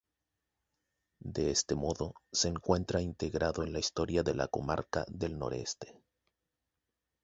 [1.23, 6.01] De este modo se encuentra integrado en la historia de la comarca del Noroeste.